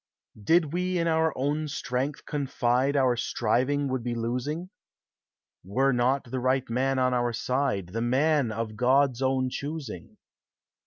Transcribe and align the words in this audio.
Did 0.43 0.73
we 0.73 0.97
in 0.97 1.07
our 1.07 1.31
own 1.37 1.67
strength 1.67 2.25
confide, 2.25 2.97
Our 2.97 3.15
striving 3.15 3.87
would 3.89 4.01
be 4.01 4.15
losing; 4.15 4.71
Were 5.63 5.91
not 5.93 6.23
the 6.31 6.39
right 6.39 6.67
man 6.71 6.97
on 6.97 7.13
our 7.13 7.33
side, 7.33 7.89
The 7.89 8.01
man 8.01 8.51
of 8.51 8.75
God's 8.75 9.21
own 9.21 9.51
choosing. 9.51 10.17